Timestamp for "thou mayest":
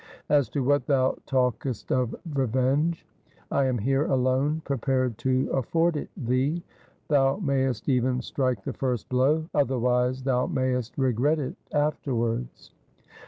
7.07-7.87